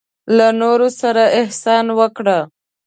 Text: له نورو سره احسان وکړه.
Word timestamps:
له 0.37 0.47
نورو 0.61 0.87
سره 1.01 1.23
احسان 1.41 1.85
وکړه. 1.99 2.39